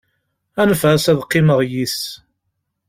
[0.61, 1.99] Anef-as, ad qqimeɣ yis-s.